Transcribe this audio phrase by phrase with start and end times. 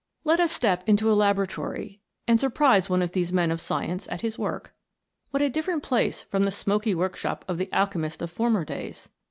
[0.23, 4.21] Let us step into a laboratory and surprise one of these men of science at
[4.21, 4.73] his work.
[5.29, 9.09] What a different place from the smoky workshop of the alchemist of former days